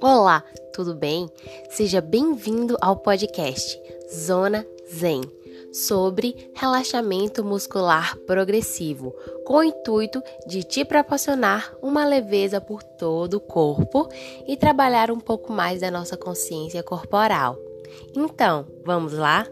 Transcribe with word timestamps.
Olá, 0.00 0.44
tudo 0.72 0.94
bem? 0.94 1.28
Seja 1.70 2.00
bem-vindo 2.00 2.76
ao 2.80 2.96
podcast 2.96 3.80
Zona 4.12 4.66
Zen 4.92 5.22
sobre 5.72 6.50
relaxamento 6.54 7.44
muscular 7.44 8.16
progressivo, 8.26 9.14
com 9.44 9.54
o 9.54 9.62
intuito 9.62 10.22
de 10.46 10.62
te 10.62 10.84
proporcionar 10.84 11.74
uma 11.82 12.04
leveza 12.06 12.60
por 12.60 12.82
todo 12.82 13.34
o 13.34 13.40
corpo 13.40 14.08
e 14.46 14.56
trabalhar 14.56 15.10
um 15.10 15.20
pouco 15.20 15.52
mais 15.52 15.80
da 15.80 15.90
nossa 15.90 16.16
consciência 16.16 16.82
corporal. 16.82 17.56
Então, 18.14 18.66
vamos 18.84 19.12
lá? 19.12 19.46